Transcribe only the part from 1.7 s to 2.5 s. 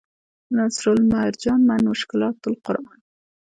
مشکلات